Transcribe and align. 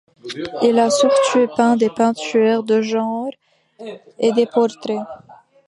Il 0.63 0.79
a 0.79 0.89
surtout 0.89 1.47
peint 1.55 1.75
des 1.75 1.91
peintures 1.91 2.63
de 2.63 2.81
genre 2.81 3.29
et 4.17 4.31
des 4.31 4.47
portraits. 4.47 5.05